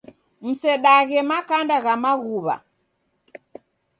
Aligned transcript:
Msedaghe 0.45 1.19
makanda 1.29 1.77
gha 1.83 1.93
maghuwa. 2.03 2.55